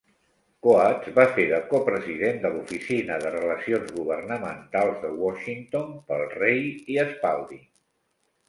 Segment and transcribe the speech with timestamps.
[0.67, 6.65] Coats va fer de co-president de l"oficina de relacions governamentals de Washington pel Rei
[6.97, 7.65] i Spalding.